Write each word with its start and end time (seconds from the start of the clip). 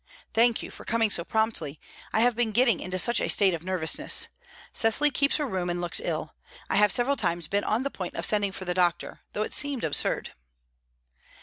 "Thank 0.33 0.63
you 0.63 0.71
for 0.71 0.83
coming 0.83 1.11
so 1.11 1.23
promptly. 1.23 1.79
I 2.11 2.21
have 2.21 2.35
been 2.35 2.51
getting 2.51 2.79
into 2.79 2.97
such 2.97 3.21
a 3.21 3.27
state 3.29 3.53
of 3.53 3.61
nervousness. 3.63 4.29
Cecily 4.73 5.11
keeps 5.11 5.37
her 5.37 5.45
room, 5.45 5.69
and 5.69 5.79
looks 5.79 6.01
ill; 6.03 6.33
I 6.71 6.77
have 6.77 6.91
several 6.91 7.15
times 7.15 7.47
been 7.47 7.63
on 7.63 7.83
the 7.83 7.91
point 7.91 8.15
of 8.15 8.25
sending 8.25 8.51
for 8.51 8.65
the 8.65 8.73
doctor, 8.73 9.19
though 9.33 9.43
it 9.43 9.53
seemed 9.53 9.83
absurd." 9.83 10.33